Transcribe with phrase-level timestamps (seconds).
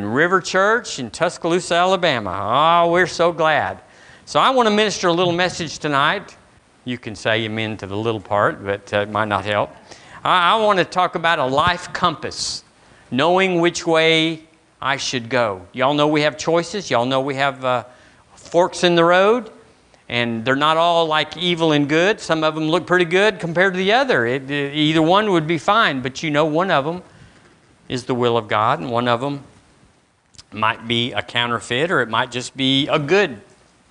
[0.00, 2.84] in River Church in Tuscaloosa, Alabama.
[2.86, 3.82] Oh, we're so glad.
[4.24, 6.34] So I want to minister a little message tonight.
[6.86, 9.70] You can say amen to the little part, but uh, it might not help.
[10.24, 12.64] I, I want to talk about a life compass,
[13.10, 14.44] knowing which way
[14.80, 15.66] I should go.
[15.74, 16.90] Y'all know we have choices.
[16.90, 17.84] Y'all know we have uh,
[18.36, 19.52] forks in the road,
[20.08, 22.20] and they're not all like evil and good.
[22.20, 24.24] Some of them look pretty good compared to the other.
[24.24, 27.02] It, it, either one would be fine, but you know one of them
[27.90, 29.44] is the will of God, and one of them
[30.52, 33.40] might be a counterfeit, or it might just be a good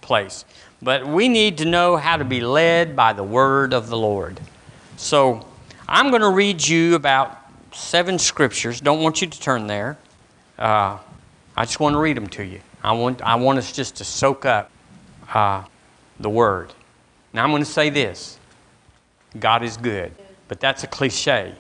[0.02, 0.46] place.
[0.82, 4.40] But we need to know how to be led by the word of the Lord.
[4.98, 5.46] So
[5.88, 7.38] I'm going to read you about
[7.74, 8.82] seven scriptures.
[8.82, 9.98] Don't want you to turn there.
[10.58, 10.98] Uh,
[11.56, 12.62] I just want to read them to you.
[12.84, 14.72] I want, I want us just to soak up
[15.34, 15.64] uh,
[16.20, 16.74] the word.
[17.34, 18.40] Now I'm going to say this
[19.38, 20.14] God is good,
[20.48, 21.54] but that's a cliche.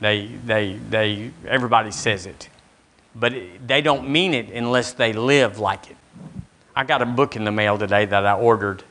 [0.00, 2.48] They, they, they, everybody says it,
[3.14, 3.34] but
[3.66, 5.96] they don't mean it unless they live like it.
[6.74, 8.82] I got a book in the mail today that I ordered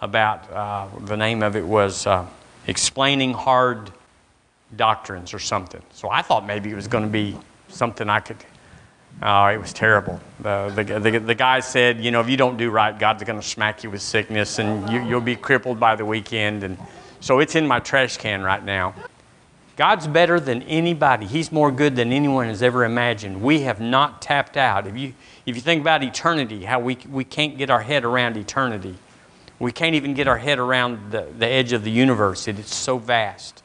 [0.00, 2.26] about, uh, the name of it was uh,
[2.66, 3.90] Explaining Hard
[4.76, 5.82] Doctrines or something.
[5.92, 7.36] So I thought maybe it was going to be
[7.68, 8.36] something I could.
[9.20, 10.20] Oh, it was terrible.
[10.40, 13.40] The, the, the, the, guy said, you know, if you don't do right, God's going
[13.40, 16.62] to smack you with sickness and you, you'll be crippled by the weekend.
[16.62, 16.78] And
[17.20, 18.94] so it's in my trash can right now.
[19.78, 21.24] God's better than anybody.
[21.24, 23.40] He's more good than anyone has ever imagined.
[23.40, 24.88] We have not tapped out.
[24.88, 25.14] If you,
[25.46, 28.96] if you think about eternity, how we, we can't get our head around eternity,
[29.60, 32.48] we can't even get our head around the, the edge of the universe.
[32.48, 33.62] It is so vast.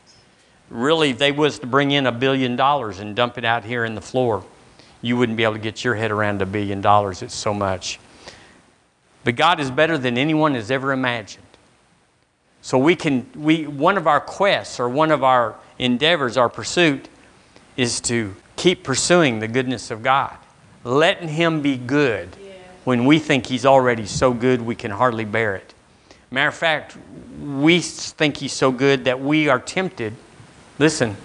[0.70, 3.84] Really, if they was to bring in a billion dollars and dump it out here
[3.84, 4.46] in the floor,
[5.02, 7.24] you wouldn't be able to get your head around a billion dollars.
[7.24, 8.00] It's so much.
[9.24, 11.43] But God is better than anyone has ever imagined.
[12.64, 17.10] So we can, we, one of our quests or one of our endeavors, our pursuit,
[17.76, 20.36] is to keep pursuing the goodness of God
[20.86, 22.30] letting Him be good
[22.86, 25.74] when we think He's already so good we can hardly bear it.
[26.32, 26.98] Matter of fact,
[27.42, 30.14] we think He's so good that we are tempted,
[30.80, 31.18] listen,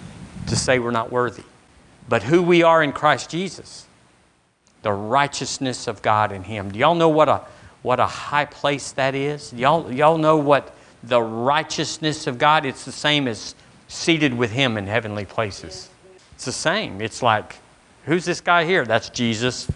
[0.47, 1.43] to say we're not worthy.
[2.09, 3.87] But who we are in Christ Jesus,
[4.81, 6.71] the righteousness of God in Him.
[6.71, 7.41] Do y'all know what a,
[7.81, 9.53] what a high place that is?
[9.53, 13.55] Y'all, y'all know what the righteousness of God, it's the same as
[13.87, 15.89] seated with Him in heavenly places.
[16.35, 17.01] It's the same.
[17.01, 17.55] It's like
[18.09, 18.85] Who's this guy here?
[18.85, 19.69] That's Jesus.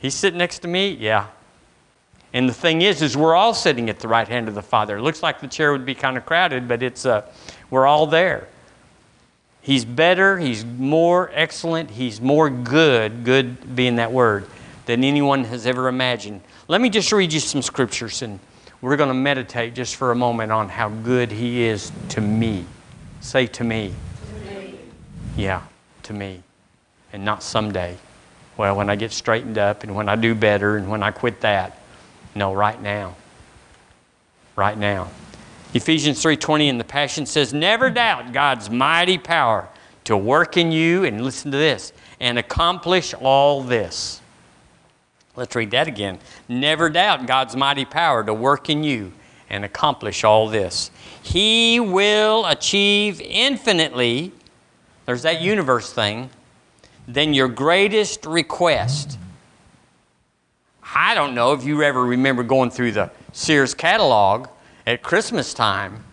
[0.00, 0.90] He's sitting next to me?
[0.90, 1.28] Yeah.
[2.32, 4.96] And the thing is, is we're all sitting at the right hand of the Father.
[4.96, 7.22] It looks like the chair would be kind of crowded, but it's uh,
[7.70, 8.48] we're all there.
[9.62, 14.46] He's better, he's more excellent, he's more good, good being that word,
[14.86, 16.40] than anyone has ever imagined.
[16.66, 18.40] Let me just read you some scriptures and
[18.80, 22.64] we're going to meditate just for a moment on how good he is to me.
[23.20, 23.94] Say to me.
[24.28, 24.78] To me.
[25.36, 25.62] Yeah,
[26.04, 26.42] to me
[27.16, 27.96] and not someday.
[28.58, 31.40] Well, when I get straightened up and when I do better and when I quit
[31.40, 31.78] that.
[32.34, 33.16] No, right now.
[34.54, 35.08] Right now.
[35.72, 39.68] Ephesians 3:20 in the Passion says, "Never doubt God's mighty power
[40.04, 44.20] to work in you and listen to this and accomplish all this."
[45.34, 46.18] Let's read that again.
[46.48, 49.12] Never doubt God's mighty power to work in you
[49.50, 50.90] and accomplish all this.
[51.22, 54.32] He will achieve infinitely.
[55.06, 56.30] There's that universe thing
[57.06, 59.18] than your greatest request.
[60.94, 64.48] I don't know if you ever remember going through the Sears catalog
[64.86, 66.04] at Christmas time,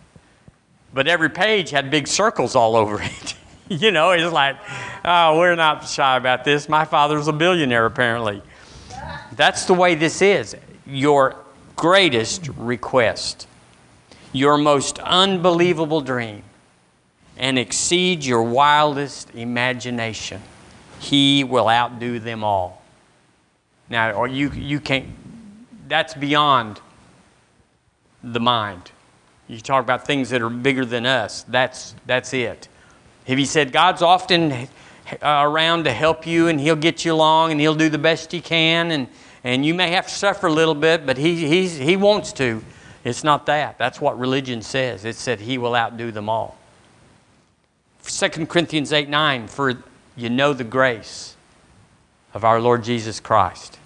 [0.94, 3.36] but every page had big circles all over it.
[3.70, 4.58] you know, it's like,
[5.06, 6.68] oh, we're not shy about this.
[6.68, 8.42] My father's a billionaire, apparently.
[9.36, 10.56] That's the way this is.
[10.86, 11.36] Your
[11.76, 13.48] greatest request,
[14.32, 16.44] your most unbelievable dream,
[17.38, 20.42] and exceed your wildest imagination.
[21.00, 22.82] He will outdo them all.
[23.90, 25.08] Now, or you, you can't,
[25.88, 26.80] that's beyond
[28.24, 28.92] the mind.
[29.48, 31.44] You talk about things that are bigger than us.
[31.48, 32.68] That's, that's it.
[33.28, 34.68] Have you said God's often
[35.22, 38.32] Uh, around to help you and He'll get you along and He'll do the best
[38.32, 39.08] He can and,
[39.44, 42.64] and you may have to suffer a little bit, but he, he's, he wants to.
[43.04, 43.78] It's not that.
[43.78, 45.04] That's what religion says.
[45.04, 46.58] It said He will outdo them all.
[48.04, 49.84] 2 Corinthians 8 9, for
[50.16, 51.36] you know the grace
[52.34, 53.80] of our Lord Jesus Christ.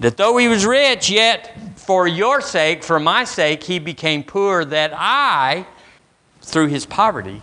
[0.00, 4.64] That though he was rich, yet for your sake, for my sake, he became poor,
[4.64, 5.66] that I,
[6.40, 7.42] through his poverty,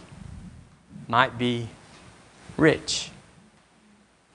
[1.08, 1.70] might be
[2.58, 3.12] rich.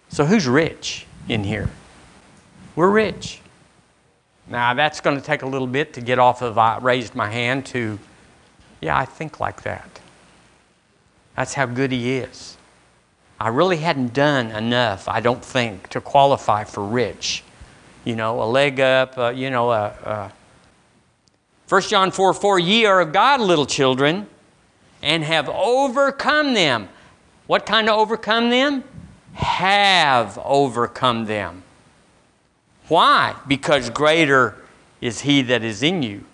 [0.09, 1.71] So, who's rich in here?
[2.77, 3.41] We're rich.
[4.49, 7.31] Now, that's going to take a little bit to get off of I raised my
[7.31, 7.99] hand to,
[8.81, 10.01] yeah, I think like that.
[11.37, 12.57] That's how good he is.
[13.41, 17.43] I really hadn't done enough, I don't think, to qualify for rich.
[18.05, 19.85] You know, a leg up, uh, you know, a.
[20.05, 20.31] Uh,
[21.69, 24.27] 1 John 4 4, ye are of God, little children,
[25.03, 26.87] and have overcome them.
[27.53, 28.83] What kind of overcome them?
[29.35, 31.65] Have overcome them.
[32.89, 33.37] Why?
[33.47, 34.57] Because greater
[35.03, 36.25] is he that is in you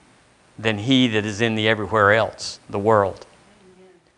[0.61, 3.27] than he that is in the everywhere else, the world.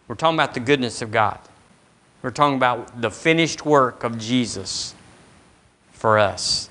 [0.09, 1.39] We're talking about the goodness of God.
[2.21, 4.95] We're talking about the finished work of Jesus
[5.93, 6.69] for us.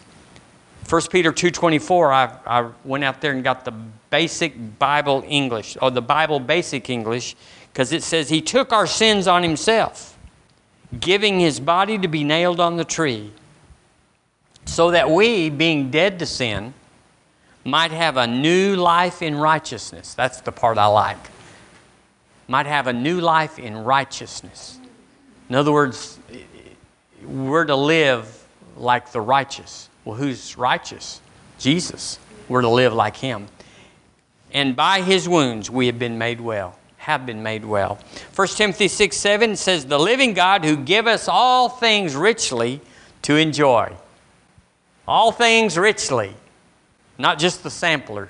[0.88, 3.74] 1 Peter 2.24, I, I went out there and got the
[4.12, 7.36] basic Bible English, or the Bible basic English,
[7.74, 10.09] because it says, He took our sins on Himself,
[10.98, 13.32] giving His body to be nailed on the tree,
[14.66, 16.74] so that we, being dead to sin,
[17.64, 20.14] might have a new life in righteousness.
[20.14, 21.18] That's the part I like.
[22.48, 24.80] Might have a new life in righteousness.
[25.50, 26.18] In other words,
[27.24, 28.48] we're to live
[28.78, 29.90] like the righteous.
[30.06, 31.22] Well, who's righteous?
[31.60, 32.18] Jesus.
[32.48, 33.48] We're to live like him.
[34.52, 36.79] And by his wounds we have been made well,
[37.10, 37.98] have been made well.
[38.36, 42.82] 1 Timothy 6 7 says, The living God who give us all things richly
[43.24, 43.92] to enjoy.
[45.08, 46.36] All things richly.
[47.18, 48.30] Not just the sampler,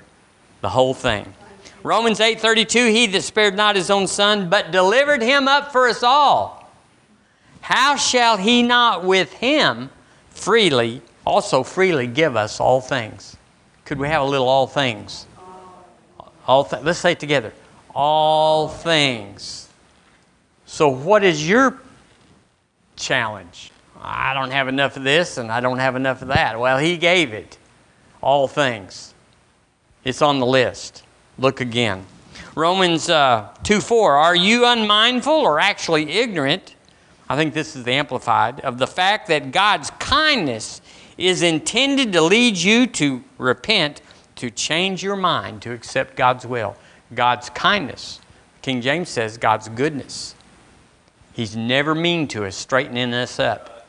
[0.62, 1.34] the whole thing.
[1.82, 6.02] Romans 8:32 He that spared not his own son but delivered him up for us
[6.02, 6.60] all
[7.62, 9.90] how shall he not with him
[10.30, 13.36] freely also freely give us all things
[13.84, 15.26] could we have a little all things
[16.46, 17.52] all th- let's say it together
[17.94, 19.68] all things
[20.66, 21.78] so what is your
[22.96, 23.72] challenge
[24.02, 26.96] I don't have enough of this and I don't have enough of that well he
[26.96, 27.58] gave it
[28.22, 29.14] all things.
[30.04, 31.04] It's on the list.
[31.38, 32.04] Look again.
[32.54, 34.16] Romans uh, 2 4.
[34.16, 36.74] Are you unmindful or actually ignorant?
[37.28, 40.82] I think this is the Amplified of the fact that God's kindness
[41.16, 44.02] is intended to lead you to repent,
[44.36, 46.76] to change your mind, to accept God's will.
[47.14, 48.20] God's kindness.
[48.62, 50.34] King James says God's goodness.
[51.32, 53.88] He's never mean to us, straightening us up.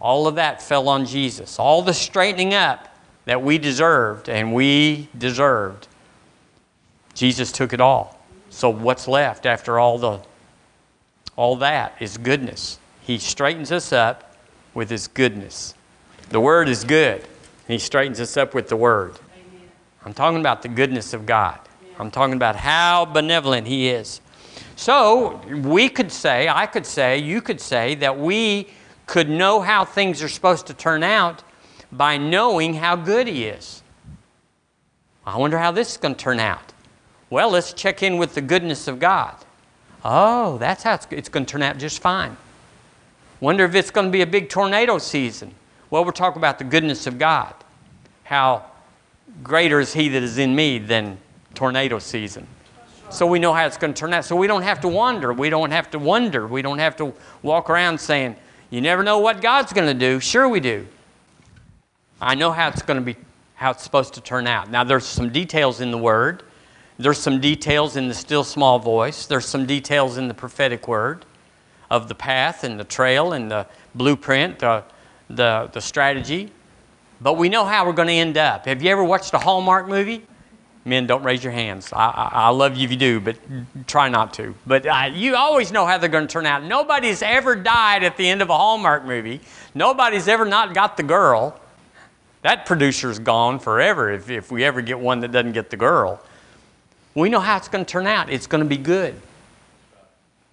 [0.00, 1.58] All of that fell on Jesus.
[1.58, 2.88] All the straightening up
[3.24, 5.88] that we deserved and we deserved.
[7.14, 8.18] Jesus took it all.
[8.50, 10.20] So what's left after all the
[11.36, 12.80] all that is goodness.
[13.00, 14.34] He straightens us up
[14.74, 15.74] with his goodness.
[16.30, 17.24] The word is good.
[17.68, 19.12] He straightens us up with the word.
[19.12, 19.68] Amen.
[20.04, 21.60] I'm talking about the goodness of God.
[21.98, 24.20] I'm talking about how benevolent he is.
[24.76, 28.68] So, we could say, I could say, you could say that we
[29.06, 31.42] could know how things are supposed to turn out
[31.90, 33.82] by knowing how good He is.
[35.26, 36.72] I wonder how this is going to turn out.
[37.30, 39.34] Well, let's check in with the goodness of God.
[40.04, 42.36] Oh, that's how it's, it's going to turn out just fine.
[43.40, 45.54] Wonder if it's going to be a big tornado season.
[45.90, 47.54] Well, we're talking about the goodness of God.
[48.24, 48.64] How
[49.42, 51.18] greater is He that is in me than
[51.58, 52.46] tornado season.
[53.10, 54.24] So we know how it's going to turn out.
[54.24, 55.32] So we don't have to wonder.
[55.32, 56.46] We don't have to wonder.
[56.46, 57.12] We don't have to
[57.42, 58.36] walk around saying,
[58.70, 60.20] you never know what God's going to do.
[60.20, 60.86] Sure, we do.
[62.20, 63.16] I know how it's going to be,
[63.54, 64.70] how it's supposed to turn out.
[64.70, 66.44] Now, there's some details in the Word.
[66.96, 69.26] There's some details in the still small voice.
[69.26, 71.24] There's some details in the prophetic word
[71.90, 73.66] of the path and the trail and the
[73.96, 74.84] blueprint, the,
[75.28, 76.52] the, the strategy.
[77.20, 78.66] But we know how we're going to end up.
[78.66, 80.26] Have you ever watched a Hallmark movie?
[80.88, 81.92] Men, don't raise your hands.
[81.92, 83.36] I, I, I love you if you do, but
[83.86, 84.54] try not to.
[84.66, 86.64] But uh, you always know how they're going to turn out.
[86.64, 89.40] Nobody's ever died at the end of a Hallmark movie.
[89.74, 91.60] Nobody's ever not got the girl.
[92.42, 96.22] That producer's gone forever if, if we ever get one that doesn't get the girl.
[97.14, 98.30] We know how it's going to turn out.
[98.30, 99.14] It's going to be good.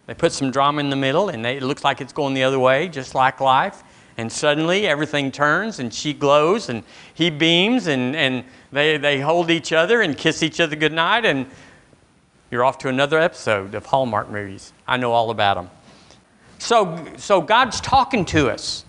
[0.08, 2.44] They put some drama in the middle, and they, it looks like it's going the
[2.44, 3.84] other way, just like life.
[4.18, 9.50] And suddenly everything turns, and she glows, and he beams, and, and they, they hold
[9.50, 11.48] each other and kiss each other goodnight, and
[12.52, 14.74] you're off to another episode of Hallmark movies.
[14.88, 15.70] I know all about them.
[16.60, 18.86] So, so God's talking to us.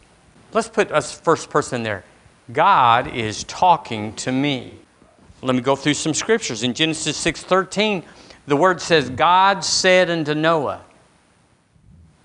[0.53, 2.05] Let's put us first person there.
[2.53, 4.75] God is talking to me.
[5.43, 6.63] Let me go through some scriptures.
[6.63, 8.05] In Genesis 6:13,
[8.47, 10.83] the word says, God said unto Noah.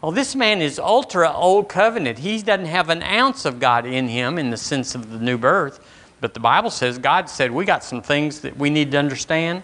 [0.01, 2.19] Well, this man is ultra old covenant.
[2.19, 5.37] He doesn't have an ounce of God in him in the sense of the new
[5.37, 5.79] birth.
[6.21, 9.63] But the Bible says, God said, We got some things that we need to understand.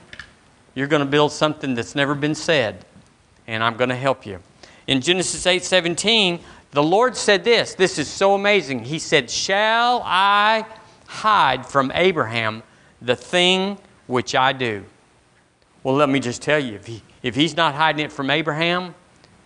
[0.76, 2.86] You're going to build something that's never been said,
[3.48, 4.40] and I'm going to help you.
[4.88, 6.40] In Genesis 8 17,
[6.72, 7.74] the Lord said this.
[7.76, 8.84] This is so amazing.
[8.84, 10.66] He said, Shall I
[11.06, 12.64] hide from Abraham
[13.02, 14.84] the thing which I do?
[15.84, 18.94] Well, let me just tell you if, he, if he's not hiding it from Abraham,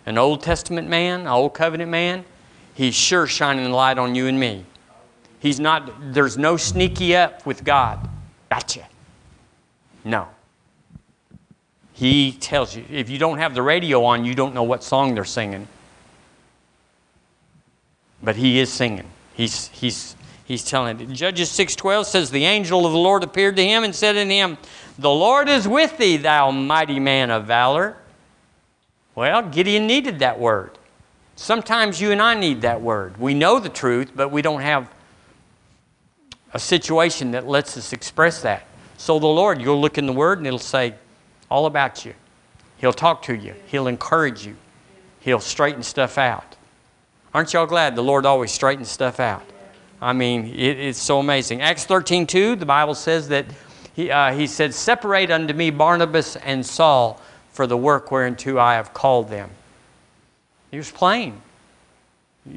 [0.06, 2.24] an Old Testament man, an Old Covenant man,
[2.74, 4.64] He's sure shining the light on you and me.
[5.42, 8.08] He's not, there's no sneaky up with God.
[8.48, 8.86] Gotcha.
[10.04, 10.28] No.
[11.92, 12.84] He tells you.
[12.88, 15.66] If you don't have the radio on, you don't know what song they're singing.
[18.22, 19.08] But he is singing.
[19.34, 21.10] He's, he's, he's telling it.
[21.10, 24.58] Judges 6.12 says, The angel of the Lord appeared to him and said unto him,
[24.96, 27.96] The Lord is with thee, thou mighty man of valor.
[29.16, 30.78] Well, Gideon needed that word.
[31.34, 33.18] Sometimes you and I need that word.
[33.18, 34.88] We know the truth, but we don't have
[36.52, 38.64] a situation that lets us express that.
[38.96, 40.94] So the Lord, you'll look in the Word and it'll say
[41.50, 42.14] all about you.
[42.78, 44.56] He'll talk to you, He'll encourage you,
[45.20, 46.56] He'll straighten stuff out.
[47.34, 49.42] Aren't y'all glad the Lord always straightens stuff out?
[50.00, 51.62] I mean, it, it's so amazing.
[51.62, 53.46] Acts 13 2, the Bible says that
[53.94, 58.74] he, uh, he said, Separate unto me Barnabas and Saul for the work whereunto I
[58.74, 59.50] have called them.
[60.70, 61.40] He was plain.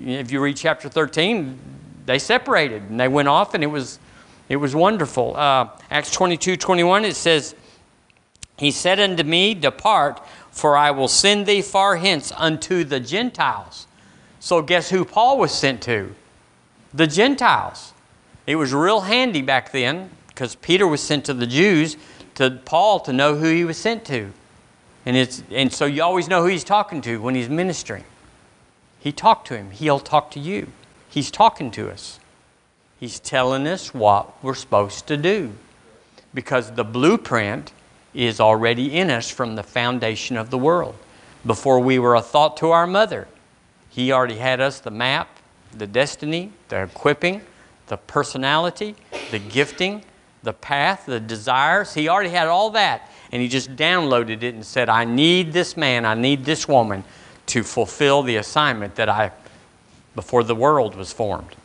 [0.02, 1.60] If you read chapter 13,
[2.06, 4.00] they separated and they went off, and it was,
[4.50, 5.36] it was wonderful.
[5.36, 7.56] Uh, Acts 22 21, it says,
[8.58, 10.22] He said unto me, Depart,
[10.52, 13.88] for I will send thee far hence unto the Gentiles.
[14.40, 16.14] So, guess who Paul was sent to?
[16.94, 17.94] The Gentiles.
[18.48, 21.98] It was real handy back then because Peter was sent to the Jews,
[22.36, 24.32] to Paul to know who he was sent to.
[25.06, 28.04] And, it's, and so you always know who he's talking to when he's ministering.
[29.00, 30.68] He talked to him, he'll talk to you.
[31.16, 32.20] He's talking to us.
[33.00, 35.54] He's telling us what we're supposed to do
[36.34, 37.72] because the blueprint
[38.14, 40.94] is already in us from the foundation of the world.
[41.46, 43.30] Before we were a thought to our mother,
[43.90, 45.30] He already had us the map,
[45.72, 47.44] the destiny, the equipping,
[47.88, 48.98] the personality,
[49.32, 50.04] the gifting,
[50.44, 51.94] the path, the desires.
[51.94, 55.78] He already had all that, and He just downloaded it and said, I need this
[55.78, 57.06] man, I need this woman
[57.46, 59.32] to fulfill the assignment that I
[60.16, 61.56] before the world was formed.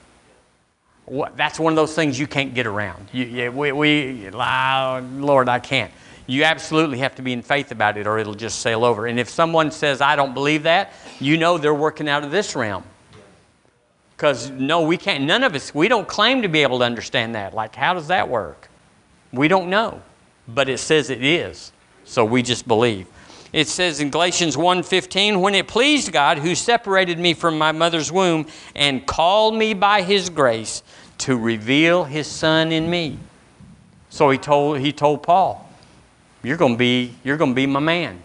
[1.37, 3.09] That's one of those things you can't get around.
[3.13, 5.91] You, we, we, Lord, I can't.
[6.27, 9.07] You absolutely have to be in faith about it or it'll just sail over.
[9.07, 12.55] And if someone says, I don't believe that, you know they're working out of this
[12.55, 12.85] realm.
[14.17, 17.35] Because no, we can't, none of us, we don't claim to be able to understand
[17.35, 17.55] that.
[17.55, 18.69] Like, how does that work?
[19.33, 20.03] We don't know.
[20.47, 21.73] But it says it is.
[22.05, 23.07] So we just believe.
[23.53, 28.13] It says in Galatians 1:15, "When it pleased God who separated me from my mother's
[28.13, 30.83] womb and called me by his grace
[31.19, 33.19] to reveal his son in me."
[34.09, 35.69] So he told he told Paul,
[36.43, 38.23] "You're going to be you're going to be my man.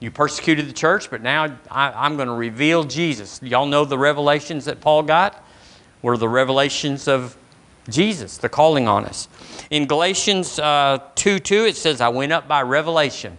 [0.00, 3.98] You persecuted the church, but now I, am going to reveal Jesus." Y'all know the
[3.98, 5.44] revelations that Paul got
[6.02, 7.36] were the revelations of
[7.88, 9.28] Jesus, the calling on us.
[9.70, 13.38] In Galatians uh, 2 2, it says, I went up by revelation.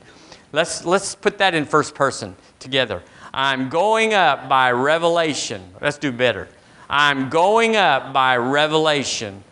[0.51, 3.03] Let's, let's put that in first person together.
[3.33, 5.63] I'm going up by revelation.
[5.81, 6.47] Let's do better.
[6.89, 9.43] I'm going up by revelation.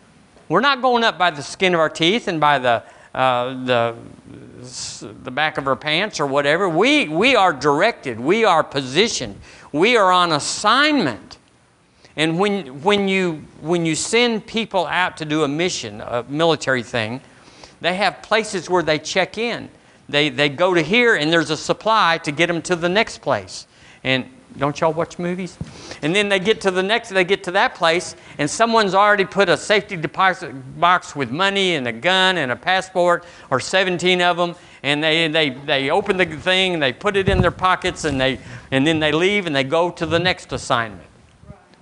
[0.48, 2.82] We're not going up by the skin of our teeth and by the,
[3.14, 3.96] uh, the,
[5.22, 6.68] the back of our pants or whatever.
[6.68, 9.38] We, we are directed, we are positioned,
[9.72, 11.38] we are on assignment.
[12.16, 16.82] And when, when, you, when you send people out to do a mission, a military
[16.82, 17.20] thing,
[17.82, 19.68] they have places where they check in.
[20.08, 23.18] They, they go to here and there's a supply to get them to the next
[23.18, 23.66] place.
[24.04, 25.58] And don't y'all watch movies?
[26.02, 29.24] And then they get to the next, they get to that place, and someone's already
[29.24, 34.22] put a safety deposit box with money and a gun and a passport, or 17
[34.22, 37.50] of them, and they, they, they open the thing and they put it in their
[37.50, 38.38] pockets and, they,
[38.70, 41.02] and then they leave and they go to the next assignment.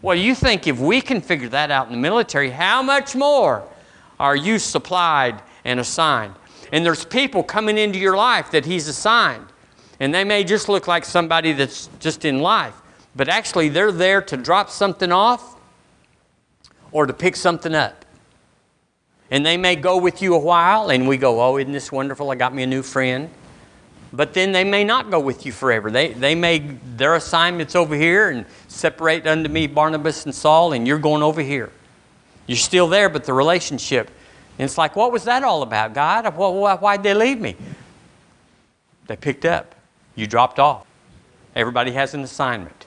[0.03, 3.63] Well, you think if we can figure that out in the military, how much more
[4.19, 6.35] are you supplied and assigned?
[6.75, 9.47] And there's people coming into your life that He's assigned.
[10.01, 12.75] And they may just look like somebody that's just in life,
[13.15, 15.57] but actually they're there to drop something off
[16.91, 18.05] or to pick something up.
[19.31, 22.33] And they may go with you a while, and we go, Oh, isn't this wonderful?
[22.33, 23.31] I got me a new friend.
[24.13, 25.93] But then they may not go with you forever.
[25.93, 30.89] They, they may, their assignment's over here and separate unto me Barnabas and Saul, and
[30.89, 31.71] you're going over here.
[32.49, 34.11] You're still there, but the relationship
[34.59, 36.27] and it's like, what was that all about, God?
[36.37, 37.57] Why'd they leave me?
[39.07, 39.75] They picked up.
[40.15, 40.87] You dropped off.
[41.57, 42.87] Everybody has an assignment.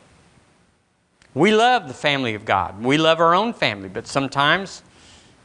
[1.33, 2.81] We love the family of God.
[2.81, 4.81] We love our own family, but sometimes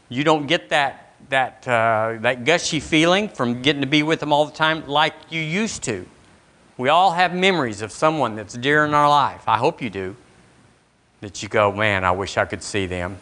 [0.09, 4.33] you don't get that, that, uh, that gushy feeling from getting to be with them
[4.33, 6.07] all the time like you used to.
[6.79, 9.43] We all have memories of someone that's dear in our life.
[9.47, 10.17] I hope you do.
[11.21, 13.19] That you go, man, I wish I could see them.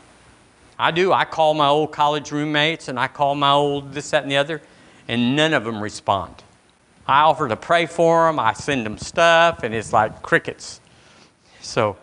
[0.80, 1.12] I do.
[1.12, 4.38] I call my old college roommates and I call my old this, that, and the
[4.38, 4.62] other,
[5.08, 6.34] and none of them respond.
[7.06, 10.80] I offer to pray for them, I send them stuff, and it's like crickets.
[11.60, 11.96] So,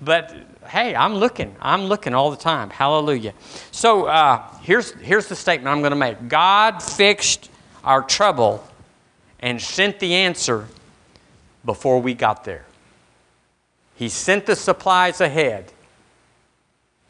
[0.00, 0.34] But
[0.66, 1.54] hey, I'm looking.
[1.60, 2.70] I'm looking all the time.
[2.70, 3.34] Hallelujah.
[3.70, 7.50] So uh, here's, here's the statement I'm going to make God fixed
[7.82, 8.64] our trouble
[9.40, 10.66] and sent the answer
[11.64, 12.64] before we got there.
[13.96, 15.72] He sent the supplies ahead.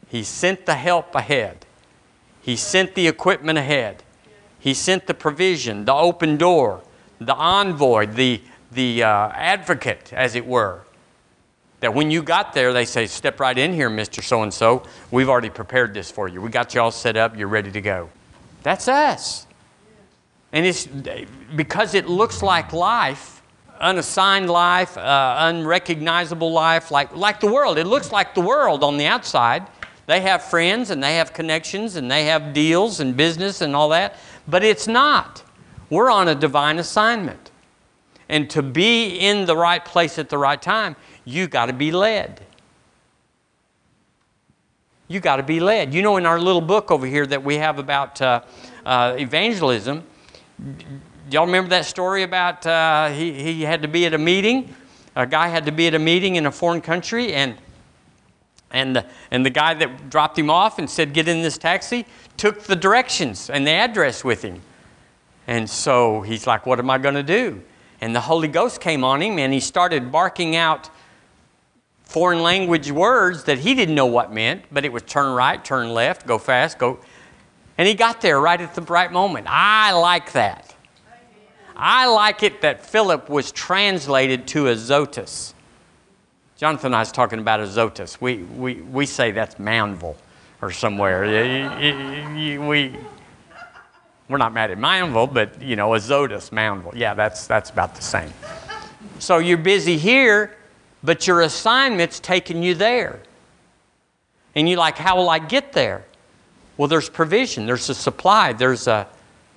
[0.07, 1.65] He sent the help ahead.
[2.41, 4.03] He sent the equipment ahead.
[4.59, 6.81] He sent the provision, the open door,
[7.19, 10.81] the envoy, the, the uh, advocate, as it were.
[11.81, 14.23] That when you got there, they say, Step right in here, Mr.
[14.23, 14.83] So and so.
[15.11, 16.41] We've already prepared this for you.
[16.41, 17.37] We got you all set up.
[17.37, 18.09] You're ready to go.
[18.63, 19.45] That's us.
[20.51, 20.87] And it's
[21.55, 23.41] because it looks like life,
[23.79, 27.77] unassigned life, uh, unrecognizable life, like, like the world.
[27.77, 29.67] It looks like the world on the outside.
[30.07, 33.89] They have friends and they have connections and they have deals and business and all
[33.89, 34.15] that,
[34.47, 35.43] but it's not.
[35.89, 37.51] We're on a divine assignment.
[38.29, 40.95] And to be in the right place at the right time,
[41.25, 42.41] you got to be led.
[45.07, 45.93] You got to be led.
[45.93, 48.41] You know, in our little book over here that we have about uh,
[48.85, 50.03] uh, evangelism,
[51.29, 54.73] y'all remember that story about uh, he, he had to be at a meeting?
[55.15, 57.55] A guy had to be at a meeting in a foreign country, and
[58.71, 62.05] and the, and the guy that dropped him off and said, Get in this taxi,
[62.37, 64.61] took the directions and the address with him.
[65.47, 67.61] And so he's like, What am I going to do?
[68.01, 70.89] And the Holy Ghost came on him and he started barking out
[72.03, 75.89] foreign language words that he didn't know what meant, but it was turn right, turn
[75.89, 76.99] left, go fast, go.
[77.77, 79.47] And he got there right at the right moment.
[79.49, 80.75] I like that.
[81.75, 85.54] I like it that Philip was translated to Azotus.
[86.57, 88.21] Jonathan and I was talking about Azotus.
[88.21, 90.15] We, we, we say that's Moundville
[90.61, 91.23] or somewhere.
[92.65, 92.95] we,
[94.29, 96.93] we're not mad at Moundville, but you know, Azotus, Moundville.
[96.95, 98.31] Yeah, that's, that's about the same.
[99.19, 100.55] So you're busy here,
[101.03, 103.19] but your assignment's taking you there.
[104.55, 106.05] And you're like, how will I get there?
[106.77, 109.07] Well, there's provision, there's a supply, there's a,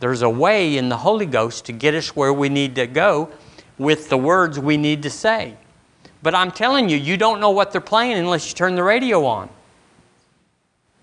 [0.01, 3.31] there's a way in the Holy Ghost to get us where we need to go
[3.79, 5.57] with the words we need to say.
[6.23, 9.25] But I'm telling you, you don't know what they're playing unless you turn the radio
[9.25, 9.49] on.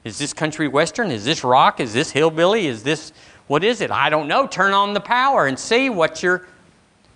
[0.04, 1.10] Is this country western?
[1.10, 1.80] Is this rock?
[1.80, 2.68] Is this hillbilly?
[2.68, 3.12] Is this
[3.48, 3.92] what is it?
[3.92, 4.48] I don't know.
[4.48, 6.48] Turn on the power and see what you're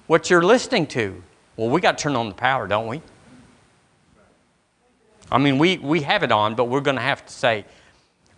[0.07, 1.21] what you're listening to.
[1.55, 3.01] Well, we got to turn on the power, don't we?
[5.31, 7.65] I mean, we, we have it on, but we're going to have to say,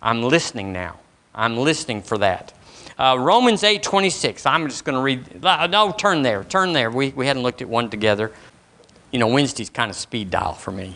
[0.02, 1.00] I'm listening now.
[1.34, 2.52] I'm listening for that.
[2.98, 4.46] Uh, Romans 8 26.
[4.46, 5.42] I'm just going to read.
[5.42, 6.44] No, turn there.
[6.44, 6.92] Turn there.
[6.92, 8.32] We, we hadn't looked at one together
[9.12, 10.96] you know, Wednesday's kind of speed dial for me.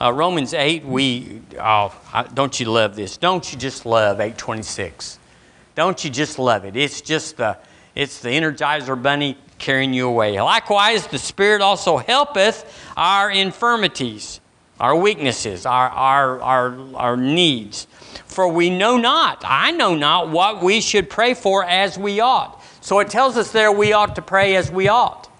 [0.00, 1.94] Uh, Romans 8, we, oh,
[2.34, 3.16] don't you love this?
[3.16, 5.18] Don't you just love 826?
[5.74, 6.76] Don't you just love it?
[6.76, 7.56] It's just the,
[7.94, 10.40] it's the Energizer Bunny carrying you away.
[10.40, 14.40] Likewise, the Spirit also helpeth our infirmities,
[14.78, 17.86] our weaknesses, our, our, our, our needs.
[18.26, 22.62] For we know not, I know not what we should pray for as we ought.
[22.80, 25.30] So it tells us there we ought to pray as we ought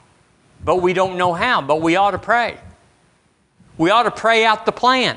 [0.64, 2.58] but we don't know how, but we ought to pray.
[3.76, 5.16] We ought to pray out the plan.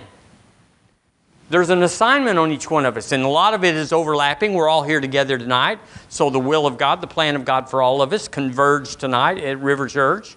[1.49, 4.53] There's an assignment on each one of us, and a lot of it is overlapping.
[4.53, 5.79] We're all here together tonight.
[6.09, 9.37] So, the will of God, the plan of God for all of us, converge tonight
[9.37, 10.35] at River Church.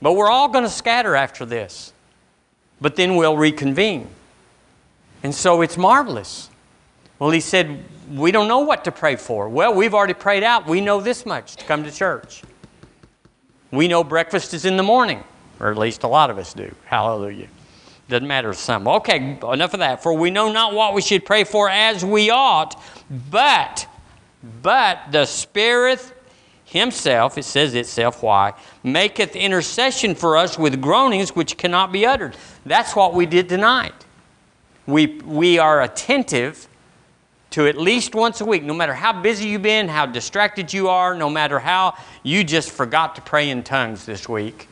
[0.00, 1.92] But we're all going to scatter after this.
[2.80, 4.08] But then we'll reconvene.
[5.22, 6.50] And so it's marvelous.
[7.18, 9.48] Well, he said, We don't know what to pray for.
[9.48, 10.66] Well, we've already prayed out.
[10.66, 12.42] We know this much to come to church.
[13.74, 15.22] We know breakfast is in the morning,
[15.60, 16.74] or at least a lot of us do.
[16.84, 17.48] Hallelujah.
[18.08, 18.86] Doesn't matter to some.
[18.86, 20.02] Okay, enough of that.
[20.02, 22.80] For we know not what we should pray for as we ought,
[23.30, 23.86] but,
[24.62, 26.12] but the Spirit
[26.66, 32.36] Himself, it says itself, why, maketh intercession for us with groanings which cannot be uttered.
[32.66, 33.94] That's what we did tonight.
[34.86, 36.68] We, we are attentive
[37.54, 40.88] to at least once a week, no matter how busy you've been, how distracted you
[40.88, 44.66] are, no matter how you just forgot to pray in tongues this week.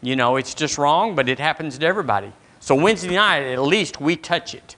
[0.00, 2.32] You know, it's just wrong, but it happens to everybody.
[2.58, 4.74] So Wednesday night, at least we touch it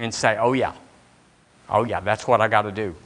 [0.00, 0.72] and say, oh, yeah,
[1.70, 2.96] oh, yeah, that's what I got to do.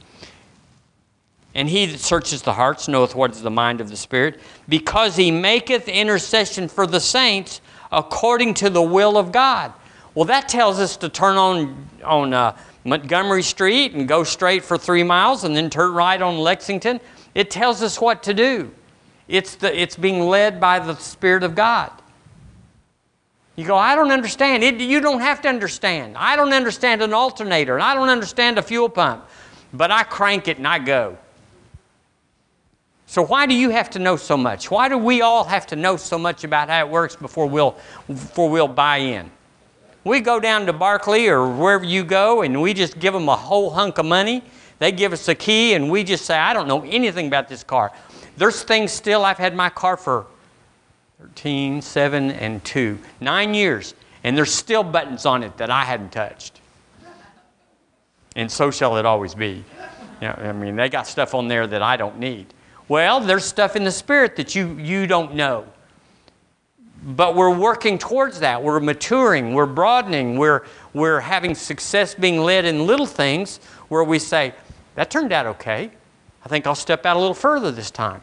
[1.53, 5.15] And he that searches the hearts knoweth what is the mind of the Spirit, because
[5.15, 9.71] he maketh intercession for the saints according to the will of God.
[10.15, 12.57] Well, that tells us to turn on, on uh,
[12.87, 17.01] Montgomery Street and go straight for three miles and then turn right on Lexington.
[17.35, 18.71] It tells us what to do.
[19.27, 21.91] It's, the, it's being led by the Spirit of God.
[23.57, 24.63] You go, I don't understand.
[24.63, 26.15] It, you don't have to understand.
[26.17, 29.25] I don't understand an alternator, and I don't understand a fuel pump,
[29.73, 31.17] but I crank it and I go.
[33.05, 34.71] So why do you have to know so much?
[34.71, 37.75] Why do we all have to know so much about how it works before we'll
[38.07, 39.31] before we'll buy in?
[40.07, 43.35] We go down to Barclay or wherever you go and we just give them a
[43.35, 44.41] whole hunk of money.
[44.79, 47.61] They give us a key and we just say, I don't know anything about this
[47.61, 47.91] car.
[48.37, 50.27] There's things still, I've had my car for
[51.19, 56.11] 13, 7, and 2, nine years, and there's still buttons on it that I hadn't
[56.11, 56.61] touched.
[58.35, 59.65] And so shall it always be.
[60.21, 62.53] Yeah, I mean, they got stuff on there that I don't need.
[62.87, 65.65] Well, there's stuff in the spirit that you, you don't know.
[67.03, 68.61] But we're working towards that.
[68.61, 74.19] We're maturing, we're broadening, we're, we're having success being led in little things where we
[74.19, 74.53] say,
[74.95, 75.91] that turned out okay.
[76.43, 78.21] I think I'll step out a little further this time.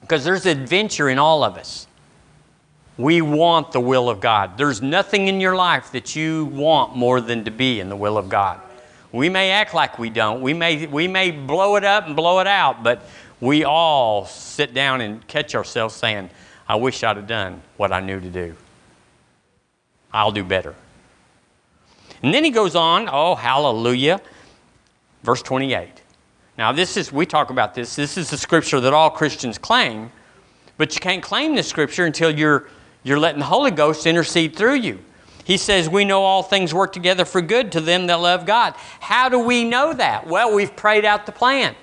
[0.00, 1.86] Because there's adventure in all of us.
[2.98, 4.58] We want the will of God.
[4.58, 8.18] There's nothing in your life that you want more than to be in the will
[8.18, 8.60] of God.
[9.12, 10.42] We may act like we don't.
[10.42, 13.02] We may, we may blow it up and blow it out, but
[13.40, 16.28] we all sit down and catch ourselves saying,
[16.70, 18.54] I wish I'd have done what I knew to do.
[20.12, 20.76] I'll do better.
[22.22, 24.20] And then he goes on, oh, hallelujah,
[25.24, 25.90] verse 28.
[26.56, 30.12] Now, this is, we talk about this, this is the scripture that all Christians claim,
[30.76, 32.68] but you can't claim this scripture until you're,
[33.02, 35.00] you're letting the Holy Ghost intercede through you.
[35.42, 38.74] He says, We know all things work together for good to them that love God.
[39.00, 40.24] How do we know that?
[40.24, 41.74] Well, we've prayed out the plan.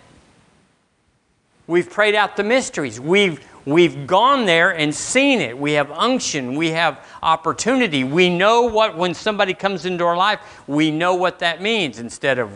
[1.68, 3.02] We've prayed out the mysteries.
[3.02, 5.58] We've, We've gone there and seen it.
[5.58, 6.56] We have unction.
[6.56, 8.06] We have opportunity.
[8.06, 12.40] We know what, when somebody comes into our life, we know what that means instead
[12.40, 12.50] of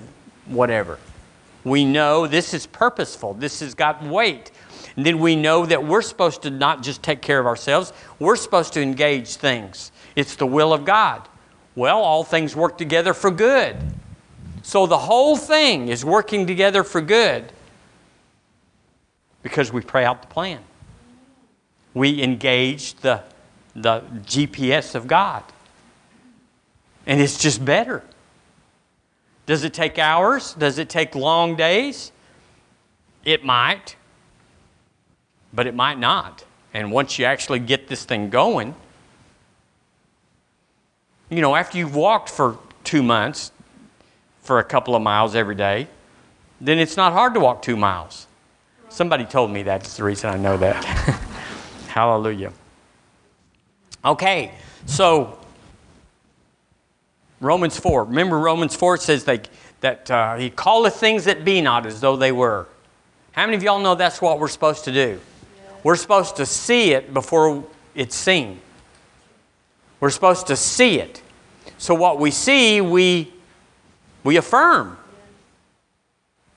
[0.46, 1.00] whatever.
[1.66, 4.52] We know this is purposeful, this has got weight.
[4.96, 8.38] And then we know that we're supposed to not just take care of ourselves, we're
[8.38, 9.92] supposed to engage things.
[10.16, 11.28] It's the will of God.
[11.76, 13.76] Well, all things work together for good.
[14.64, 17.52] So the whole thing is working together for good
[19.44, 20.62] because we pray out the plan
[21.94, 23.24] we engage the,
[23.76, 25.44] the GPS of God.
[27.06, 28.04] And it's just better.
[29.46, 30.54] Does it take hours?
[30.54, 32.12] Does it take long days?
[33.26, 33.96] It might,
[35.54, 36.46] but it might not.
[36.74, 38.76] And once you actually get this thing going,
[41.30, 43.52] you know, after you've walked for two months
[44.42, 45.88] for a couple of miles every day,
[46.60, 48.28] then it's not hard to walk two miles.
[48.90, 51.22] Somebody told me that's the reason I know that.
[51.92, 52.54] Hallelujah.
[54.06, 54.54] Okay,
[54.86, 55.38] so
[57.42, 58.06] Romans 4.
[58.06, 59.42] Remember, Romans 4 says they,
[59.82, 62.66] that uh, he calleth things that be not as though they were.
[63.34, 65.20] How many of y'all know that's what we're supposed to do?
[65.20, 65.74] Yeah.
[65.84, 68.62] We're supposed to see it before it's seen.
[70.00, 71.22] We're supposed to see it.
[71.78, 73.34] So what we see, we,
[74.24, 74.98] we affirm.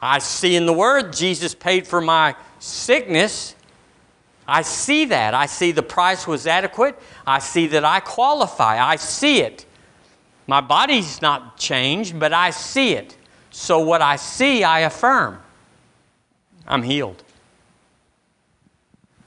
[0.01, 3.57] I see in the Word Jesus paid for my sickness.
[4.47, 5.35] I see that.
[5.35, 6.99] I see the price was adequate.
[7.27, 8.79] I see that I qualify.
[8.85, 9.65] I see it.
[10.47, 13.17] My body's not changed, but I see it.
[13.51, 15.41] So what I see, I affirm.
[16.67, 17.23] I'm healed.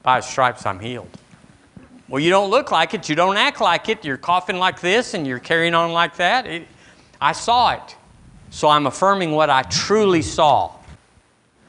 [0.03, 1.09] By stripes, I'm healed.
[2.07, 3.09] Well, you don't look like it.
[3.09, 4.05] You don't act like it.
[4.05, 6.45] You're coughing like this and you're carrying on like that.
[6.45, 6.67] It,
[7.19, 7.95] I saw it.
[8.49, 10.71] So I'm affirming what I truly saw.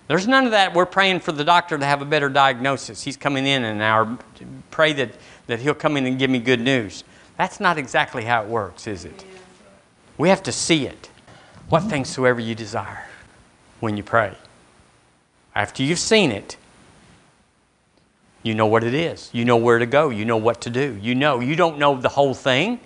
[0.09, 0.75] There's none of that.
[0.75, 3.03] We're praying for the doctor to have a better diagnosis.
[3.03, 4.19] He's coming in an hour.
[4.71, 5.11] Pray that,
[5.47, 7.05] that he'll come in and give me good news.
[7.37, 9.25] That's not exactly how it works, is it?
[10.17, 11.11] We have to see it.
[11.69, 13.07] What things soever you desire
[13.81, 14.35] when you pray.
[15.55, 16.57] After you've seen it,
[18.43, 19.29] you know what it is.
[19.35, 20.09] You know where to go.
[20.09, 20.99] You know what to do.
[21.03, 21.41] You know.
[21.41, 22.81] You don't know the whole thing.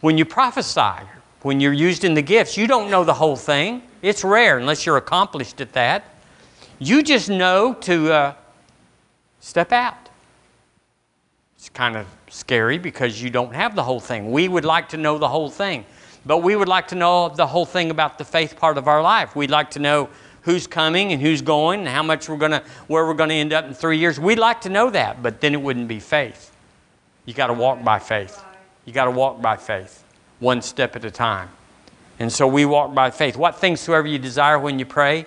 [0.00, 1.06] When you prophesy,
[1.44, 3.82] when you're used in the gifts, you don't know the whole thing.
[4.00, 6.04] It's rare unless you're accomplished at that.
[6.78, 8.34] You just know to uh,
[9.40, 10.08] step out.
[11.56, 14.32] It's kind of scary because you don't have the whole thing.
[14.32, 15.84] We would like to know the whole thing,
[16.26, 19.00] but we would like to know the whole thing about the faith part of our
[19.00, 19.36] life.
[19.36, 20.08] We'd like to know
[20.40, 23.36] who's coming and who's going and how much we're going to where we're going to
[23.36, 24.18] end up in 3 years.
[24.18, 26.50] We'd like to know that, but then it wouldn't be faith.
[27.26, 28.42] You got to walk by faith.
[28.84, 30.01] You got to walk by faith,
[30.42, 31.48] one step at a time.
[32.18, 33.36] And so we walk by faith.
[33.36, 35.24] What things soever you desire when you pray,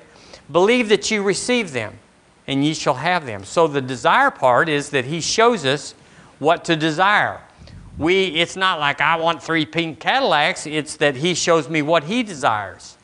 [0.52, 1.98] believe that you receive them,
[2.48, 3.44] and ye shall have them.
[3.44, 5.96] So the desire part is that He shows us
[6.38, 7.42] what to desire.
[7.98, 12.04] We, it's not like I want three pink Cadillacs, it's that He shows me what
[12.04, 12.98] He desires.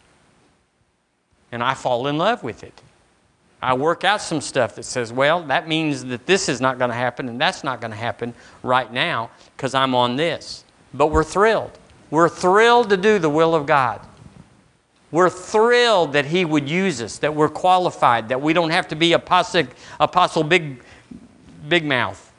[1.51, 2.81] And I fall in love with it.
[3.61, 6.89] I work out some stuff that says, well, that means that this is not going
[6.89, 10.65] to happen and that's not going to happen right now because I'm on this.
[10.93, 11.77] But we're thrilled.
[12.11, 14.01] We're thrilled to do the will of God.
[15.11, 18.95] We're thrilled that He would use us, that we're qualified, that we don't have to
[18.95, 19.67] be apostle,
[19.99, 20.83] apostle big,
[21.67, 22.31] big mouth.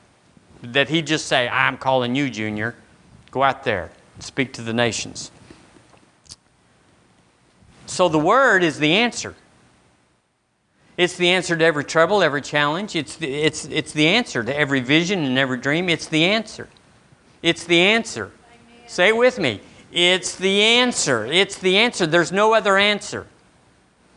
[0.62, 2.76] That He'd just say, I'm calling you, Junior.
[3.30, 5.30] Go out there and speak to the nations.
[7.86, 9.34] So the Word is the answer.
[10.96, 12.94] It's the answer to every trouble, every challenge.
[12.94, 15.88] It's the, it's, it's the answer to every vision and every dream.
[15.88, 16.68] It's the answer.
[17.42, 18.30] It's the answer.
[18.92, 19.58] Say it with me.
[19.90, 21.24] It's the answer.
[21.24, 22.06] It's the answer.
[22.06, 23.26] There's no other answer.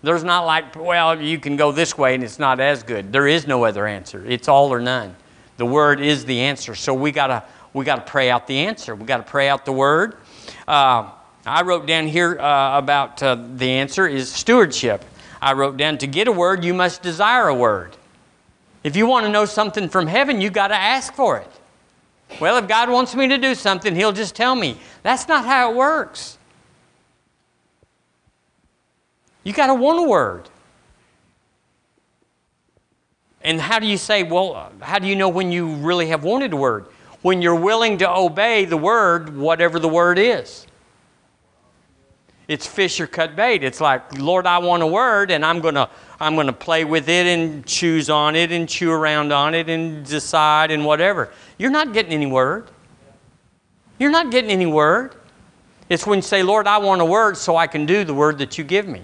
[0.04, 3.14] There's not like, well, you can go this way and it's not as good.
[3.14, 4.26] There is no other answer.
[4.28, 5.16] It's all or none.
[5.56, 6.76] The Word is the answer.
[6.76, 8.96] So we gotta we gotta pray out the answer.
[8.96, 10.18] We gotta pray out the Word.
[10.68, 11.10] Uh,
[11.46, 15.06] I wrote down here uh, about uh, the answer is stewardship.
[15.42, 17.96] I wrote down to get a word, you must desire a word.
[18.84, 21.50] If you want to know something from heaven, you got to ask for it.
[22.42, 24.78] Well, if God wants me to do something, He'll just tell me.
[25.04, 26.38] That's not how it works.
[29.44, 30.50] You got to want a word.
[33.42, 36.52] And how do you say, well, how do you know when you really have wanted
[36.52, 36.88] a word?
[37.22, 40.66] When you're willing to obey the word, whatever the word is.
[42.48, 43.64] It's fish or cut bait.
[43.64, 46.86] It's like, Lord, I want a word, and I'm going to I'm going to play
[46.86, 51.32] with it and choose on it and chew around on it and decide and whatever.
[51.58, 52.70] You're not getting any word.
[54.00, 55.16] You're not getting any word.
[55.90, 58.38] It's when you say, Lord, I want a word so I can do the word
[58.40, 59.04] that you give me.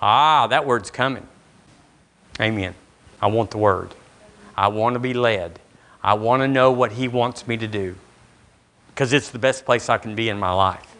[0.00, 1.26] Ah, that word's coming.
[2.40, 2.74] Amen.
[3.20, 3.94] I want the word.
[4.56, 5.60] I want to be led.
[6.02, 7.94] I want to know what He wants me to do
[8.88, 10.96] because it's the best place I can be in my life.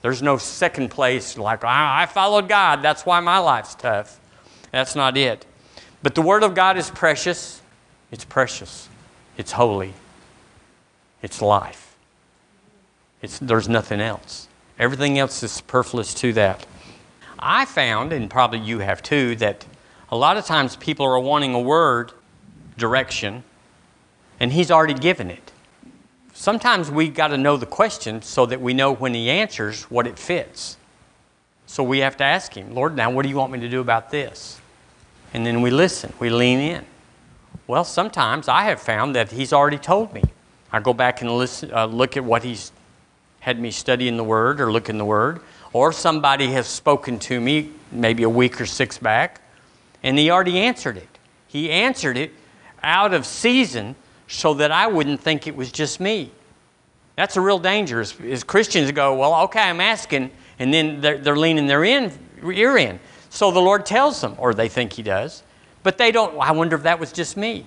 [0.00, 4.18] There's no second place like, I followed God, that's why my life's tough.
[4.72, 5.46] That's not it.
[6.02, 7.62] But the Word of God is precious.
[8.10, 8.88] It's precious.
[9.36, 9.94] It's holy.
[11.22, 11.94] It's life.
[13.22, 14.48] It's, there's nothing else.
[14.78, 16.66] Everything else is superfluous to that.
[17.38, 19.64] I found, and probably you have too, that
[20.10, 22.12] a lot of times people are wanting a word,
[22.76, 23.44] direction,
[24.40, 25.52] and He's already given it.
[26.32, 30.06] Sometimes we've got to know the question so that we know when He answers what
[30.06, 30.76] it fits.
[31.66, 33.80] So we have to ask Him, Lord, now what do you want me to do
[33.80, 34.60] about this?
[35.32, 36.84] And then we listen, we lean in.
[37.66, 40.22] Well, sometimes I have found that He's already told me.
[40.72, 42.72] I go back and listen, uh, look at what He's
[43.40, 45.40] had me study in the Word or look in the Word,
[45.72, 49.40] or somebody has spoken to me maybe a week or six back,
[50.02, 51.08] and He already answered it.
[51.48, 52.32] He answered it
[52.82, 53.94] out of season
[54.28, 56.30] so that I wouldn't think it was just me.
[57.16, 58.00] That's a real danger.
[58.00, 62.10] As Christians go, well, okay, I'm asking, and then they're, they're leaning their in,
[62.42, 62.98] ear in.
[63.32, 65.42] So the Lord tells them, or they think He does,
[65.82, 66.38] but they don't.
[66.38, 67.66] I wonder if that was just me.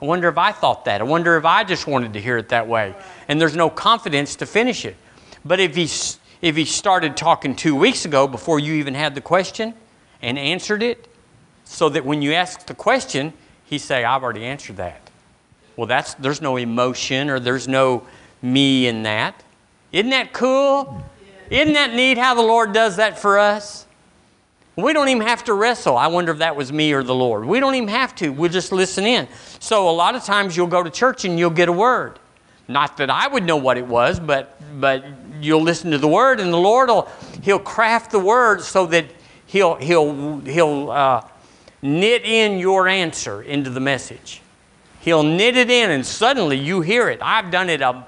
[0.00, 1.02] I wonder if I thought that.
[1.02, 2.94] I wonder if I just wanted to hear it that way.
[3.28, 4.96] And there's no confidence to finish it.
[5.44, 5.82] But if he,
[6.40, 9.74] if he started talking two weeks ago before you even had the question
[10.22, 11.06] and answered it,
[11.66, 13.34] so that when you ask the question,
[13.66, 15.10] he say, I've already answered that.
[15.76, 18.06] Well, that's, there's no emotion or there's no
[18.40, 19.44] me in that.
[19.92, 21.04] Isn't that cool?
[21.50, 23.85] Isn't that neat how the Lord does that for us?
[24.76, 25.96] We don't even have to wrestle.
[25.96, 27.46] I wonder if that was me or the Lord.
[27.46, 28.28] We don't even have to.
[28.28, 29.26] We'll just listen in.
[29.58, 32.18] So a lot of times you'll go to church and you'll get a word.
[32.68, 35.04] Not that I would know what it was, but but
[35.40, 37.08] you'll listen to the word and the Lord will
[37.42, 39.06] he'll craft the word so that
[39.46, 41.26] he'll he'll he'll uh,
[41.80, 44.42] knit in your answer into the message.
[45.00, 47.20] He'll knit it in and suddenly you hear it.
[47.22, 48.04] I've done it a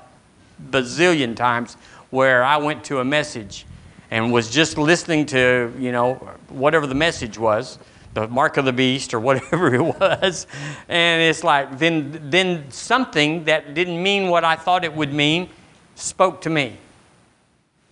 [0.70, 1.76] bazillion times
[2.10, 3.64] where I went to a message
[4.10, 6.14] and was just listening to, you know,
[6.48, 7.78] whatever the message was,
[8.14, 10.46] the mark of the beast or whatever it was.
[10.88, 15.50] And it's like, then, then something that didn't mean what I thought it would mean
[15.94, 16.76] spoke to me.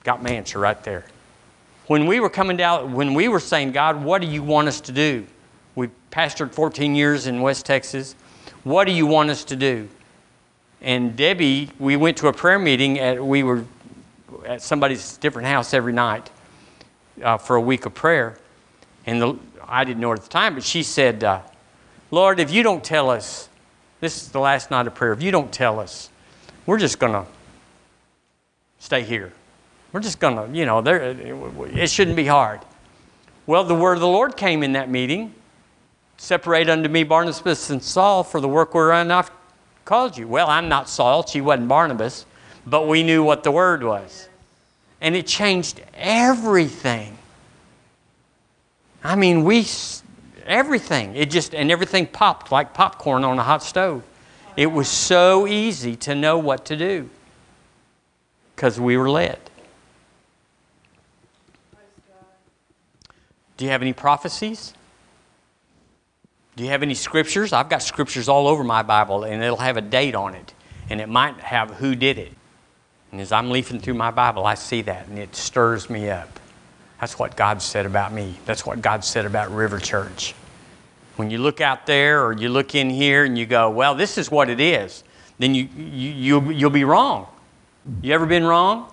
[0.05, 1.05] Got my answer right there.
[1.89, 4.81] When we were coming down, when we were saying, God, what do you want us
[4.83, 5.27] to do?
[5.75, 8.15] We pastored 14 years in West Texas.
[8.65, 9.89] What do you want us to do?
[10.81, 12.99] And Debbie, we went to a prayer meeting.
[12.99, 13.65] At, we were
[14.47, 16.31] at somebody's different house every night
[17.23, 18.39] uh, for a week of prayer.
[19.05, 21.41] And the, I didn't know it at the time, but she said, uh,
[22.11, 23.49] Lord, if you don't tell us,
[24.01, 26.11] this is the last night of prayer, if you don't tell us,
[26.67, 27.25] we're just going to
[28.79, 29.33] stay here.
[29.93, 32.61] We're just going to, you know, there, it shouldn't be hard.
[33.47, 35.35] Well, the word of the Lord came in that meeting.
[36.19, 39.31] Separate unto me Barnabas and Saul for the work wherein I've
[39.85, 40.27] called you.
[40.27, 41.27] Well, I'm not Saul.
[41.27, 42.27] She wasn't Barnabas
[42.67, 44.29] but we knew what the word was.
[45.01, 47.19] And it changed everything.
[49.05, 49.67] I mean, we,
[50.47, 51.15] everything.
[51.15, 54.03] It just, and everything popped like popcorn on a hot stove.
[54.57, 57.11] It was so easy to know what to do
[58.55, 59.39] because we were led.
[63.57, 64.75] Do you have any prophecies?
[66.57, 67.53] Do you have any scriptures?
[67.53, 70.55] I've got scriptures all over my Bible, and it'll have a date on it,
[70.89, 72.33] and it might have who did it.
[73.17, 76.29] And as I'm leafing through my Bible, I see that, and it stirs me up.
[77.01, 78.35] That's what God said about me.
[78.45, 80.35] That's what God said about River Church.
[81.17, 84.19] When you look out there or you look in here and you go, well, this
[84.19, 85.03] is what it is,
[85.39, 87.27] then you, you, you, you'll be wrong.
[88.03, 88.93] You ever been wrong?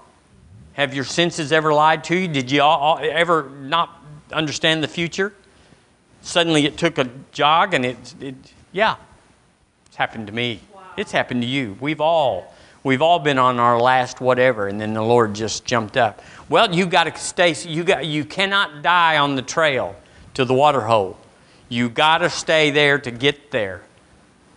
[0.72, 2.30] Have your senses ever lied to you?
[2.30, 3.90] Did you all, all, ever not
[4.32, 5.34] understand the future?
[6.22, 8.36] Suddenly it took a jog and it, it
[8.72, 8.96] yeah,
[9.86, 10.62] it's happened to me.
[10.74, 10.82] Wow.
[10.96, 11.76] It's happened to you.
[11.82, 12.53] We've all,
[12.84, 16.22] we've all been on our last whatever, and then the Lord just jumped up.
[16.50, 17.56] Well, you got to stay.
[17.68, 18.06] You got.
[18.06, 19.96] You cannot die on the trail
[20.36, 21.18] to the water hole.
[21.70, 23.82] You got to stay there to get there.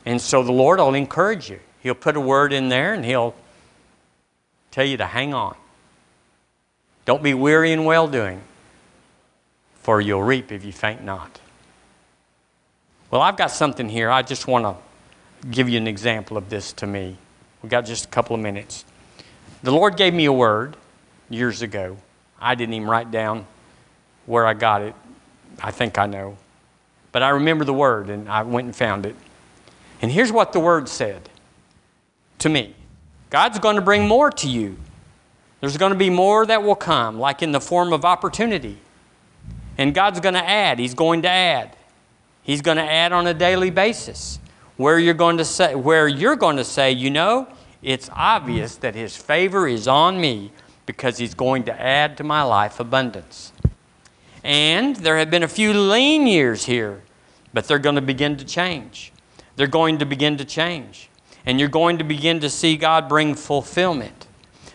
[0.05, 1.61] And so the Lord will encourage you.
[1.81, 3.35] He'll put a word in there, and He'll
[4.71, 5.57] tell you to hang on.
[7.05, 8.43] Don't be weary in well doing,
[9.83, 11.41] for you'll reap if you faint not.
[13.11, 14.11] Well, I've got something here.
[14.11, 17.17] I just want to give you an example of this to me.
[17.63, 18.85] We've got just a couple of minutes.
[19.63, 20.77] The Lord gave me a word
[21.29, 21.97] years ago.
[22.41, 23.47] I didn't even write down
[24.27, 24.95] where I got it.
[25.63, 26.37] I think I know.
[27.13, 29.17] But I remember the word and I went and found it.
[30.03, 31.29] And here's what the word said
[32.41, 32.75] to me
[33.31, 34.77] God's going to bring more to you.
[35.61, 38.79] There's going to be more that will come, like in the form of opportunity.
[39.79, 40.79] And God's going to add.
[40.79, 41.77] He's going to add.
[42.43, 44.39] He's going to add on a daily basis.
[44.77, 47.49] Where you're going to say, where you're going to say, you know,
[47.83, 50.53] it's obvious that His favor is on me
[50.85, 53.53] because He's going to add to my life abundance.
[54.45, 57.03] And there have been a few lean years here,
[57.53, 59.13] but they're going to begin to change.
[59.57, 61.09] They're going to begin to change.
[61.47, 64.27] And you're going to begin to see God bring fulfillment.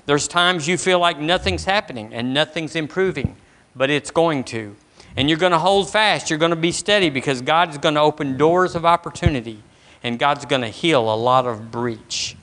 [0.06, 3.36] There's times you feel like nothing's happening and nothing's improving,
[3.76, 4.76] but it's going to.
[5.16, 6.30] And you're going to hold fast.
[6.30, 9.62] You're going to be steady because God is going to open doors of opportunity
[10.04, 12.36] and God's going to heal a lot of breach.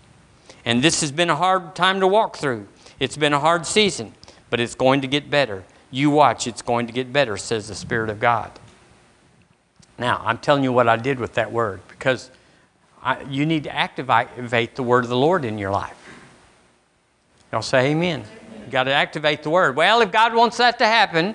[0.64, 2.66] And this has been a hard time to walk through.
[3.00, 4.14] It's been a hard season,
[4.50, 5.64] but it's going to get better.
[5.90, 8.50] You watch, it's going to get better, says the Spirit of God.
[9.98, 12.30] Now, I'm telling you what I did with that word because
[13.02, 15.96] I, you need to activate the word of the Lord in your life.
[17.52, 18.24] Y'all say amen.
[18.64, 19.76] You got to activate the word.
[19.76, 21.34] Well, if God wants that to happen,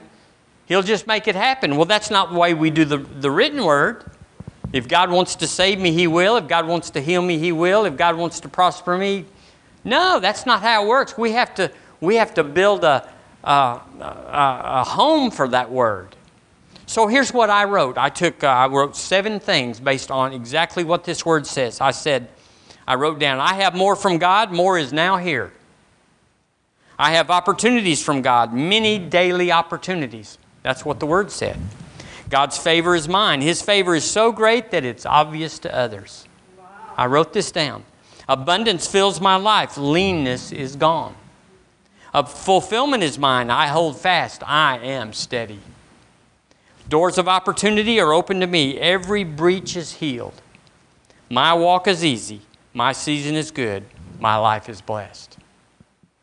[0.66, 1.76] He'll just make it happen.
[1.76, 4.06] Well, that's not the way we do the, the written word.
[4.74, 6.36] If God wants to save me, He will.
[6.36, 7.86] If God wants to heal me, He will.
[7.86, 9.26] If God wants to prosper me,
[9.86, 11.18] no, that's not how it works.
[11.18, 13.08] We have to, we have to build a,
[13.44, 16.16] a, a, a home for that word.
[16.88, 17.98] So here's what I wrote.
[17.98, 21.80] I took, uh, I wrote seven things based on exactly what this word says.
[21.80, 22.28] I said,
[22.88, 25.54] I wrote down, I have more from God, more is now here.
[26.98, 30.38] I have opportunities from God, many daily opportunities.
[30.62, 31.58] That's what the word said.
[32.34, 33.42] God's favor is mine.
[33.42, 36.28] His favor is so great that it's obvious to others.
[36.98, 37.84] I wrote this down.
[38.28, 41.14] Abundance fills my life, leanness is gone.
[42.12, 43.52] A fulfillment is mine.
[43.52, 44.42] I hold fast.
[44.48, 45.60] I am steady.
[46.90, 48.80] Doors of opportunity are open to me.
[48.80, 50.42] Every breach is healed.
[51.30, 52.42] My walk is easy.
[52.74, 53.86] My season is good.
[54.20, 55.38] My life is blessed.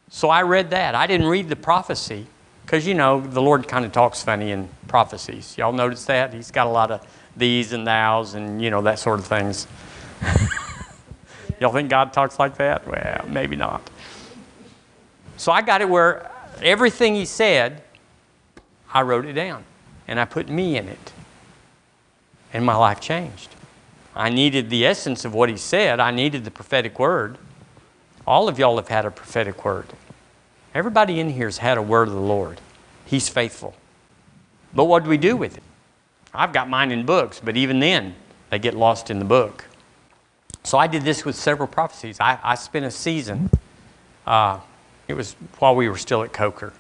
[0.09, 0.97] So I read that.
[0.97, 2.27] I didn't read the prophecy
[2.71, 5.59] because, you know, the Lord kind of talks funny in prophecies.
[5.59, 6.33] Y'all notice that?
[6.33, 7.05] He's got a lot of
[7.37, 9.67] thees and thous and, you know, that sort of things.
[11.61, 12.87] Y'all think God talks like that?
[12.87, 13.91] Well, maybe not.
[15.37, 16.31] So I got it where
[16.63, 17.83] everything he said,
[18.95, 19.65] I wrote it down
[20.07, 21.13] and I put me in it.
[22.53, 23.49] And my life changed.
[24.15, 27.37] I needed the essence of what he said, I needed the prophetic word.
[28.29, 29.87] All of y'all have had a prophetic word.
[30.75, 32.61] Everybody in here has had a word of the Lord.
[33.05, 33.75] He's faithful.
[34.75, 35.63] But what do we do with it?
[36.33, 38.15] I've got mine in books, but even then,
[38.51, 39.65] they get lost in the book.
[40.63, 42.21] So I did this with several prophecies.
[42.21, 43.51] I, I spent a season,
[44.27, 44.61] uh,
[45.09, 46.73] it was while we were still at Coker,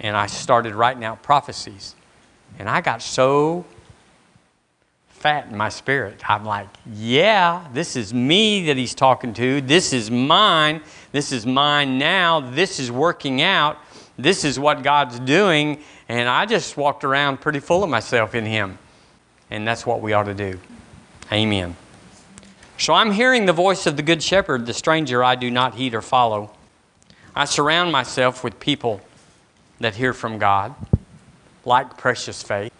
[0.00, 1.94] and I started writing out prophecies.
[2.58, 3.64] And I got so
[5.08, 6.28] fat in my spirit.
[6.28, 9.60] I'm like, yeah, this is me that he's talking to.
[9.60, 10.80] This is mine.
[11.12, 12.40] This is mine now.
[12.40, 13.78] This is working out.
[14.16, 15.82] This is what God's doing.
[16.08, 18.78] And I just walked around pretty full of myself in him.
[19.50, 20.60] And that's what we ought to do.
[21.32, 21.76] Amen.
[22.78, 25.94] So I'm hearing the voice of the Good Shepherd, the stranger I do not heed
[25.94, 26.50] or follow.
[27.34, 29.00] I surround myself with people
[29.80, 30.74] that hear from God,
[31.64, 32.72] like precious faith.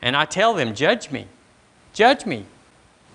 [0.00, 1.26] And I tell them, judge me,
[1.92, 2.44] judge me,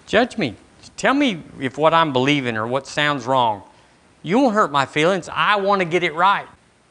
[0.05, 0.55] judge me.
[0.95, 3.61] Tell me if what I'm believing or what sounds wrong.
[4.27, 5.29] You won't hurt my feelings.
[5.31, 6.47] I want to get it right.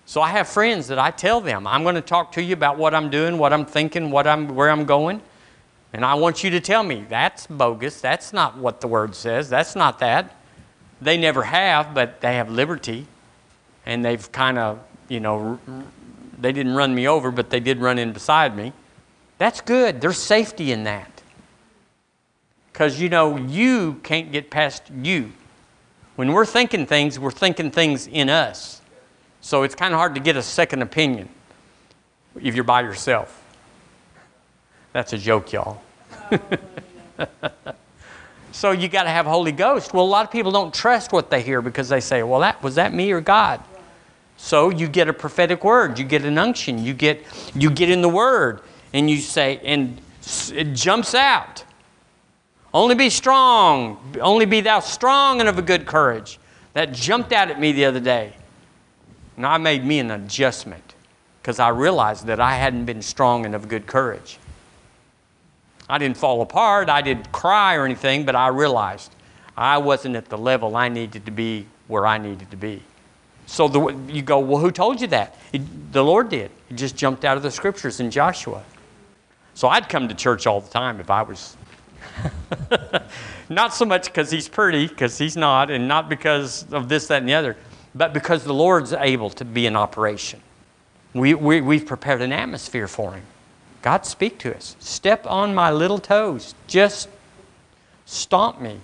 [0.07, 2.78] So I have friends that I tell them, I'm going to talk to you about
[2.78, 5.20] what I'm doing, what I'm thinking, what I'm, where I'm going.
[5.93, 8.01] And I want you to tell me, that's bogus.
[8.01, 9.51] That's not what the word says.
[9.51, 10.34] That's not that.
[11.03, 13.07] They never have, but they have liberty.
[13.84, 14.78] And they've kind of,
[15.09, 15.59] you know,
[16.39, 18.72] they didn't run me over, but they did run in beside me.
[19.37, 20.01] That's good.
[20.01, 21.22] There's safety in that.
[22.72, 25.32] Because, you know, you can't get past you.
[26.17, 28.81] When we're thinking things, we're thinking things in us.
[29.41, 31.29] So it's kind of hard to get a second opinion
[32.41, 33.43] if you're by yourself.
[34.93, 35.83] That's a joke, y'all.
[38.53, 39.93] so you got to have Holy Ghost.
[39.93, 42.62] Well, a lot of people don't trust what they hear because they say, "Well, that
[42.62, 43.62] was that me or God?"
[44.39, 48.01] So you get a prophetic word, you get an unction, you get you get in
[48.01, 48.62] the word,
[48.93, 50.01] and you say, and
[50.53, 51.62] it jumps out.
[52.77, 56.39] Only be strong, only be thou strong and of a good courage.
[56.74, 58.35] That jumped out at me the other day.
[59.39, 60.95] And I made me an adjustment
[61.41, 64.39] because I realized that I hadn't been strong and of good courage.
[65.89, 69.11] I didn't fall apart, I didn't cry or anything, but I realized
[69.57, 72.83] I wasn't at the level I needed to be where I needed to be.
[73.47, 75.35] So the, you go, well, who told you that?
[75.55, 76.51] It, the Lord did.
[76.68, 78.62] It just jumped out of the scriptures in Joshua.
[79.55, 81.57] So I'd come to church all the time if I was.
[83.49, 87.19] not so much because he's pretty, because he's not, and not because of this, that,
[87.19, 87.57] and the other,
[87.95, 90.41] but because the Lord's able to be in operation.
[91.15, 93.23] We, we, we've prepared an atmosphere for him.
[93.83, 94.77] God, speak to us.
[94.81, 96.55] Step on my little toes.
[96.67, 97.09] Just
[98.05, 98.81] stomp me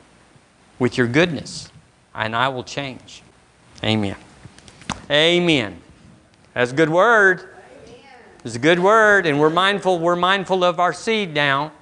[0.79, 1.71] with your goodness,
[2.15, 3.23] and I will change.
[3.85, 4.17] Amen.
[5.11, 5.81] Amen.
[6.55, 7.49] That's a good word.
[8.45, 9.99] It's a good word, and we're mindful.
[9.99, 11.73] We're mindful of our seed now.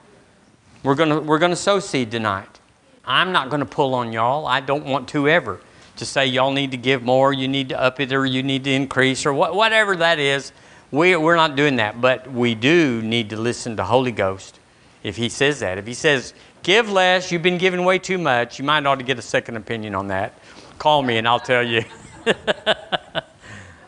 [0.83, 2.59] We're gonna we're gonna sow seed tonight.
[3.05, 4.47] I'm not gonna pull on y'all.
[4.47, 5.61] I don't want to ever
[5.97, 8.65] to say y'all need to give more, you need to up it, or you need
[8.65, 10.53] to increase, or what, whatever that is.
[10.91, 14.59] We, we're not doing that, but we do need to listen to Holy Ghost
[15.03, 15.79] if He says that.
[15.79, 19.05] If He says, give less, you've been giving way too much, you might ought to
[19.05, 20.35] get a second opinion on that.
[20.79, 21.85] Call me and I'll tell you.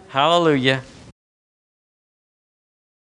[0.09, 0.82] Hallelujah.